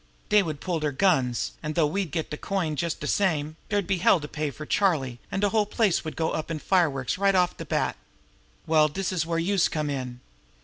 [0.29, 3.85] Dey would pull deir guns, an' though we'd get de coin just de same, dere'd
[3.85, 7.19] be hell to pay fer Charlie, an' de whole place 'd go up in fireworks
[7.19, 7.95] right off de bat.
[8.65, 10.19] Well, dis is where youse come in.